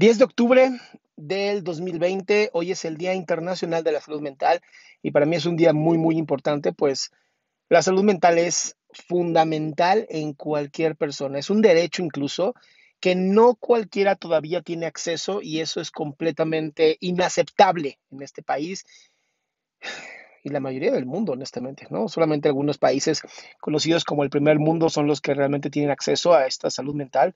10 0.00 0.16
de 0.16 0.24
octubre 0.24 0.70
del 1.14 1.62
2020, 1.62 2.48
hoy 2.54 2.70
es 2.70 2.86
el 2.86 2.96
Día 2.96 3.12
Internacional 3.12 3.84
de 3.84 3.92
la 3.92 4.00
Salud 4.00 4.22
Mental 4.22 4.62
y 5.02 5.10
para 5.10 5.26
mí 5.26 5.36
es 5.36 5.44
un 5.44 5.58
día 5.58 5.74
muy, 5.74 5.98
muy 5.98 6.16
importante, 6.16 6.72
pues 6.72 7.10
la 7.68 7.82
salud 7.82 8.02
mental 8.02 8.38
es 8.38 8.78
fundamental 8.92 10.06
en 10.08 10.32
cualquier 10.32 10.96
persona, 10.96 11.38
es 11.38 11.50
un 11.50 11.60
derecho 11.60 12.02
incluso 12.02 12.54
que 12.98 13.14
no 13.14 13.56
cualquiera 13.56 14.16
todavía 14.16 14.62
tiene 14.62 14.86
acceso 14.86 15.42
y 15.42 15.60
eso 15.60 15.82
es 15.82 15.90
completamente 15.90 16.96
inaceptable 17.00 17.98
en 18.10 18.22
este 18.22 18.42
país 18.42 18.86
y 20.42 20.48
la 20.48 20.60
mayoría 20.60 20.92
del 20.92 21.04
mundo, 21.04 21.32
honestamente, 21.32 21.86
¿no? 21.90 22.08
Solamente 22.08 22.48
algunos 22.48 22.78
países 22.78 23.20
conocidos 23.60 24.06
como 24.06 24.24
el 24.24 24.30
primer 24.30 24.60
mundo 24.60 24.88
son 24.88 25.06
los 25.06 25.20
que 25.20 25.34
realmente 25.34 25.68
tienen 25.68 25.90
acceso 25.90 26.32
a 26.32 26.46
esta 26.46 26.70
salud 26.70 26.94
mental. 26.94 27.34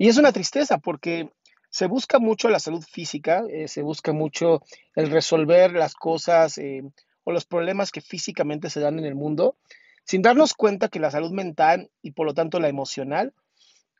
Y 0.00 0.08
es 0.08 0.16
una 0.16 0.30
tristeza 0.30 0.78
porque 0.78 1.30
se 1.70 1.86
busca 1.86 2.18
mucho 2.18 2.48
la 2.48 2.60
salud 2.60 2.82
física, 2.82 3.44
eh, 3.50 3.68
se 3.68 3.82
busca 3.82 4.12
mucho 4.12 4.62
el 4.94 5.10
resolver 5.10 5.72
las 5.72 5.94
cosas 5.94 6.58
eh, 6.58 6.82
o 7.24 7.32
los 7.32 7.44
problemas 7.44 7.90
que 7.90 8.00
físicamente 8.00 8.70
se 8.70 8.80
dan 8.80 8.98
en 8.98 9.04
el 9.04 9.14
mundo, 9.14 9.56
sin 10.04 10.22
darnos 10.22 10.54
cuenta 10.54 10.88
que 10.88 11.00
la 11.00 11.10
salud 11.10 11.30
mental 11.30 11.90
y 12.00 12.12
por 12.12 12.26
lo 12.26 12.34
tanto 12.34 12.60
la 12.60 12.68
emocional 12.68 13.34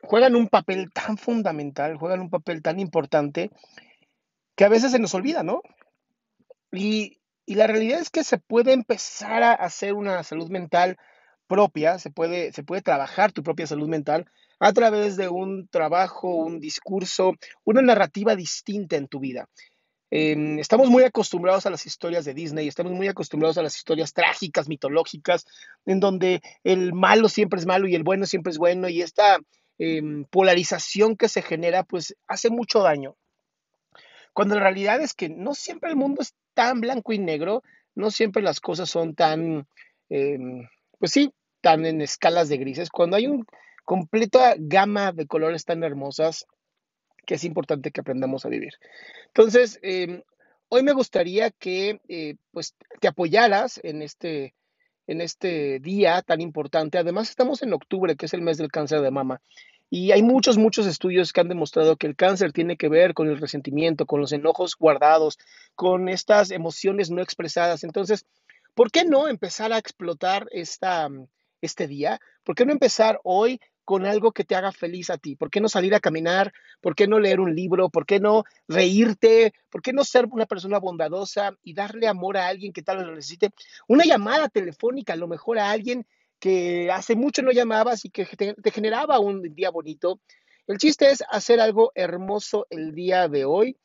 juegan 0.03 0.37
un 0.37 0.49
papel 0.49 0.91
tan 0.93 1.19
fundamental, 1.19 1.97
juegan 1.97 2.21
un 2.21 2.31
papel 2.31 2.63
tan 2.63 2.81
importante 2.81 3.51
que 4.55 4.65
a 4.65 4.69
veces 4.69 4.93
se 4.93 4.99
nos 4.99 5.15
olvida, 5.15 5.43
¿no? 5.43 5.63
Y, 6.73 7.21
y 7.45 7.55
la 7.55 7.67
realidad 7.67 8.01
es 8.01 8.11
que 8.11 8.25
se 8.25 8.39
puede 8.39 8.73
empezar 8.73 9.43
a 9.43 9.53
hacer 9.53 9.95
una 9.95 10.23
salud 10.23 10.49
mental 10.51 10.97
propia, 11.47 11.99
se 11.99 12.11
puede, 12.11 12.53
se 12.53 12.63
puede 12.63 12.83
trabajar 12.83 13.33
tu 13.33 13.43
propia 13.43 13.67
salud 13.67 13.89
mental 13.89 14.27
a 14.59 14.73
través 14.73 15.17
de 15.17 15.29
un 15.29 15.69
trabajo, 15.69 16.29
un 16.29 16.61
discurso, 16.61 17.35
una 17.65 17.83
narrativa 17.83 18.35
distinta 18.35 18.97
en 18.97 19.09
tu 19.09 19.21
vida. 19.21 19.49
Em, 20.11 20.59
estamos 20.59 20.89
muy 20.89 21.05
acostumbrados 21.05 21.67
a 21.67 21.71
las 21.71 21.85
historias 21.85 22.25
de 22.25 22.33
Disney, 22.33 22.67
estamos 22.67 22.93
muy 22.93 23.09
acostumbrados 23.09 23.59
a 23.59 23.63
las 23.63 23.77
historias 23.77 24.15
trágicas, 24.15 24.69
mitológicas, 24.69 25.45
en 25.85 26.01
donde 26.01 26.41
el 26.65 26.95
malo 26.95 27.29
siempre 27.29 27.61
es 27.61 27.67
malo 27.67 27.87
y 27.87 27.95
el 27.95 28.05
bueno 28.05 28.25
siempre 28.25 28.51
es 28.51 28.59
bueno, 28.59 28.89
y 28.89 29.03
esta 29.03 29.39
em, 29.79 30.25
polarización 30.25 31.17
que 31.17 31.29
se 31.29 31.43
genera, 31.43 31.85
pues 31.85 32.17
hace 32.27 32.49
mucho 32.49 32.83
daño. 32.83 33.17
Cuando 34.33 34.55
la 34.55 34.63
realidad 34.63 35.01
es 35.03 35.15
que 35.15 35.29
no 35.29 35.55
siempre 35.55 35.91
el 35.91 35.97
mundo 35.97 36.23
es 36.23 36.35
tan 36.55 36.81
blanco 36.81 37.13
y 37.13 37.19
negro, 37.19 37.63
no 37.95 38.11
siempre 38.11 38.43
las 38.43 38.61
cosas 38.61 38.89
son 38.89 39.15
tan, 39.15 39.67
em, 40.09 40.67
pues 40.99 41.13
sí, 41.13 41.33
tan 41.61 41.85
en 41.85 42.01
escalas 42.01 42.49
de 42.49 42.57
grises. 42.57 42.89
Cuando 42.89 43.17
hay 43.17 43.27
un 43.27 43.45
completa 43.89 44.55
gama 44.59 45.13
de 45.13 45.27
colores 45.27 45.65
tan 45.65 45.83
hermosas 45.83 46.47
que 47.25 47.37
es 47.37 47.45
importante 47.45 47.91
que 47.91 48.03
aprendamos 48.03 48.45
a 48.45 48.51
vivir. 48.51 48.75
Entonces, 49.29 49.79
em, 49.81 50.21
hoy 50.69 50.83
me 50.83 50.93
gustaría 50.93 51.51
que 51.51 51.99
eh, 52.07 52.37
pues 52.51 52.75
te 53.01 53.09
apoyaras 53.09 53.81
en 53.83 54.03
este, 54.03 54.55
en 55.07 55.23
este 55.23 55.81
día 55.81 56.21
tan 56.21 56.43
importante. 56.43 56.99
Además, 56.99 57.31
estamos 57.31 57.63
en 57.63 57.73
octubre, 57.73 58.15
que 58.15 58.27
es 58.27 58.35
el 58.35 58.43
mes 58.43 58.59
del 58.59 58.71
cáncer 58.71 59.01
de 59.01 59.11
mama. 59.11 59.41
Y 59.89 60.13
hay 60.13 60.23
muchos, 60.23 60.59
muchos 60.59 60.87
estudios 60.87 61.33
que 61.33 61.41
han 61.41 61.49
demostrado 61.49 61.97
que 61.97 62.09
el 62.09 62.15
cáncer 62.15 62.53
tiene 62.53 62.77
que 62.77 62.91
ver 62.91 63.15
con 63.15 63.31
el 63.31 63.39
resentimiento, 63.39 64.05
con 64.05 64.21
los 64.21 64.33
enojos 64.33 64.77
guardados, 64.79 65.39
con 65.75 66.11
estas 66.11 66.51
emociones 66.51 67.11
no 67.11 67.23
expresadas. 67.23 67.85
Entonces, 67.85 68.27
¿por 68.75 68.91
qué 68.91 69.07
no 69.07 69.29
empezar 69.29 69.73
a 69.73 69.79
explotar 69.79 70.47
esta, 70.51 71.09
este 71.63 71.87
día? 71.87 72.21
¿Por 72.45 72.55
qué 72.55 72.67
no 72.67 72.73
empezar 72.73 73.19
hoy 73.25 73.59
con 73.89 74.05
algo 74.05 74.33
que 74.33 74.45
te 74.45 74.55
haga 74.55 74.71
feliz 74.71 75.09
a 75.09 75.17
ti? 75.17 75.35
¿Por 75.35 75.49
qué 75.49 75.63
no 75.63 75.71
salir 75.71 75.95
a 75.95 76.01
caminar? 76.01 76.53
¿Por 76.83 76.95
qué 76.95 77.07
no 77.07 77.19
leer 77.19 77.41
un 77.41 77.57
libro? 77.57 77.89
¿Por 77.89 78.05
qué 78.05 78.21
no 78.21 78.45
reírte? 78.69 79.55
¿Por 79.71 79.81
qué 79.81 79.95
no 79.95 80.05
ser 80.05 80.27
una 80.27 80.45
persona 80.45 80.79
bondadosa 80.79 81.57
y 81.63 81.73
darle 81.73 82.07
amor 82.07 82.37
a 82.37 82.49
alguien 82.49 82.75
que 82.75 82.83
tal 82.83 82.99
vez 82.99 83.07
lo 83.07 83.15
necesite? 83.15 83.49
Una 83.87 84.05
llamada 84.05 84.51
telefónica, 84.51 85.15
a 85.15 85.17
lo 85.17 85.27
mejor 85.27 85.59
a 85.59 85.71
alguien 85.71 86.07
que 86.39 86.91
hace 86.93 87.17
mucho 87.17 87.41
no 87.41 87.51
llamabas 87.51 88.05
y 88.05 88.11
que 88.11 88.27
te, 88.27 88.71
generaba 88.71 89.21
un 89.21 89.55
día 89.55 89.71
bonito. 89.71 90.21
El 90.67 90.77
chiste 90.77 91.11
es 91.11 91.25
hacer 91.31 91.59
algo 91.59 91.91
hermoso 91.95 92.67
el 92.69 92.95
día 92.95 93.27
de 93.27 93.47
hoy. 93.47 93.79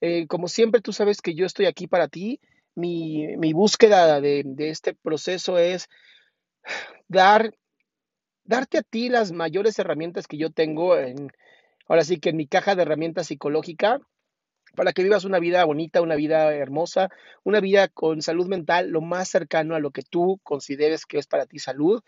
Eh, 0.00 0.28
como 0.28 0.46
siempre, 0.46 0.80
tú 0.80 0.92
sabes 0.92 1.20
que 1.20 1.34
yo 1.34 1.46
estoy 1.46 1.66
aquí 1.66 1.88
para 1.88 2.06
ti. 2.06 2.40
Mi, 2.76 3.34
búsqueda 3.52 4.20
de, 4.20 4.44
de 4.46 4.68
este 4.70 4.94
proceso 4.94 5.58
es 5.58 5.88
dar 7.08 7.57
darte 8.48 8.78
a 8.78 8.82
ti 8.82 9.10
las 9.10 9.30
mayores 9.30 9.78
herramientas 9.78 10.26
que 10.26 10.38
yo 10.38 10.50
tengo 10.50 10.96
en, 10.96 11.30
ahora 11.86 12.02
sí 12.02 12.18
que 12.18 12.30
en 12.30 12.38
mi 12.38 12.46
caja 12.46 12.74
de 12.74 12.82
herramientas 12.82 13.26
psicológica, 13.26 14.00
para 14.74 14.92
que 14.92 15.02
vivas 15.02 15.24
una 15.24 15.38
vida 15.38 15.64
bonita, 15.64 16.00
una 16.00 16.14
vida 16.14 16.54
hermosa, 16.54 17.10
una 17.44 17.60
vida 17.60 17.88
con 17.88 18.22
salud 18.22 18.46
mental 18.48 18.88
lo 18.88 19.02
más 19.02 19.28
cercano 19.28 19.74
a 19.74 19.80
lo 19.80 19.90
que 19.90 20.02
tú 20.02 20.40
consideres 20.42 21.04
que 21.04 21.18
es 21.18 21.26
para 21.26 21.46
ti 21.46 21.58
salud. 21.58 22.02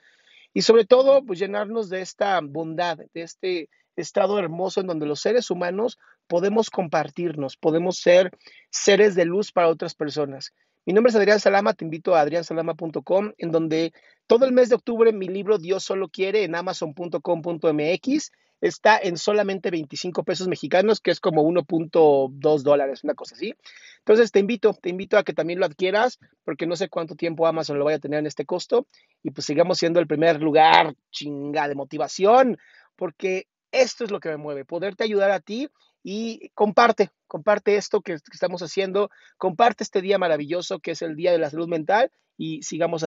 Y 0.54 0.62
sobre 0.62 0.86
todo, 0.86 1.24
pues 1.24 1.38
llenarnos 1.38 1.90
de 1.90 2.00
esta 2.00 2.40
bondad, 2.42 2.98
de 3.12 3.22
este 3.22 3.68
estado 3.96 4.38
hermoso 4.38 4.80
en 4.80 4.86
donde 4.86 5.06
los 5.06 5.20
seres 5.20 5.50
humanos 5.50 5.98
podemos 6.26 6.70
compartirnos, 6.70 7.56
podemos 7.56 7.98
ser 7.98 8.30
seres 8.70 9.14
de 9.14 9.26
luz 9.26 9.52
para 9.52 9.68
otras 9.68 9.94
personas. 9.94 10.54
Mi 10.86 10.94
nombre 10.94 11.10
es 11.10 11.16
Adrián 11.16 11.40
Salama, 11.40 11.74
te 11.74 11.84
invito 11.84 12.14
a 12.14 12.20
adriansalama.com, 12.20 13.32
en 13.36 13.50
donde 13.50 13.92
todo 14.26 14.46
el 14.46 14.52
mes 14.52 14.70
de 14.70 14.76
octubre 14.76 15.12
mi 15.12 15.28
libro 15.28 15.58
Dios 15.58 15.84
solo 15.84 16.08
quiere 16.08 16.44
en 16.44 16.54
amazon.com.mx 16.54 18.30
está 18.62 18.98
en 18.98 19.18
solamente 19.18 19.70
25 19.70 20.24
pesos 20.24 20.48
mexicanos, 20.48 21.00
que 21.00 21.10
es 21.10 21.20
como 21.20 21.42
1.2 21.42 22.62
dólares, 22.62 23.04
una 23.04 23.14
cosa 23.14 23.34
así. 23.34 23.54
Entonces 23.98 24.32
te 24.32 24.38
invito, 24.38 24.72
te 24.74 24.88
invito 24.88 25.18
a 25.18 25.22
que 25.22 25.34
también 25.34 25.58
lo 25.58 25.66
adquieras, 25.66 26.18
porque 26.44 26.66
no 26.66 26.76
sé 26.76 26.88
cuánto 26.88 27.14
tiempo 27.14 27.46
Amazon 27.46 27.78
lo 27.78 27.84
vaya 27.84 27.96
a 27.96 28.00
tener 28.00 28.18
en 28.20 28.26
este 28.26 28.46
costo, 28.46 28.86
y 29.22 29.30
pues 29.30 29.46
sigamos 29.46 29.78
siendo 29.78 30.00
el 30.00 30.06
primer 30.06 30.40
lugar, 30.40 30.94
chinga, 31.10 31.68
de 31.68 31.74
motivación, 31.74 32.58
porque 32.96 33.46
esto 33.72 34.04
es 34.04 34.10
lo 34.10 34.20
que 34.20 34.28
me 34.28 34.36
mueve, 34.36 34.64
poderte 34.64 35.04
ayudar 35.04 35.30
a 35.30 35.40
ti 35.40 35.68
y 36.02 36.50
comparte, 36.54 37.10
comparte 37.26 37.76
esto 37.76 38.00
que, 38.00 38.14
estamos 38.32 38.62
haciendo, 38.62 39.10
comparte 39.36 39.84
este 39.84 40.00
día 40.00 40.18
maravilloso 40.18 40.80
que 40.80 40.92
es 40.92 41.02
el 41.02 41.16
Día 41.16 41.32
de 41.32 41.38
la 41.38 41.50
Salud 41.50 41.68
Mental 41.68 42.10
y 42.36 42.62
sigamos. 42.62 43.04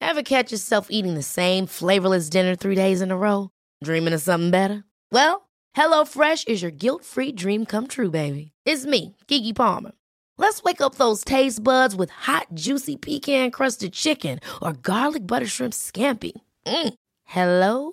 Ever 0.00 0.22
catch 0.22 0.52
yourself 0.52 0.88
eating 0.90 1.14
the 1.14 1.22
same 1.22 1.66
flavorless 1.66 2.28
dinner 2.28 2.54
three 2.54 2.74
days 2.74 3.00
in 3.00 3.10
a 3.10 3.16
row? 3.16 3.50
Dreaming 3.82 4.12
of 4.12 4.20
something 4.20 4.50
better? 4.50 4.84
Well, 5.10 5.48
HelloFresh 5.76 6.48
is 6.48 6.60
your 6.60 6.70
guilt-free 6.70 7.32
dream 7.32 7.64
come 7.64 7.86
true, 7.86 8.10
baby. 8.10 8.52
It's 8.66 8.84
me, 8.84 9.16
Kiki 9.26 9.52
Palmer. 9.52 9.92
Let's 10.38 10.62
wake 10.62 10.80
up 10.80 10.96
those 10.96 11.24
taste 11.24 11.62
buds 11.62 11.94
with 11.94 12.10
hot, 12.10 12.48
juicy 12.52 12.96
pecan-crusted 12.96 13.92
chicken 13.92 14.40
or 14.60 14.72
garlic 14.72 15.26
butter 15.26 15.46
shrimp 15.46 15.72
scampi. 15.72 16.32
Mm. 16.66 16.94
Hello 17.24 17.92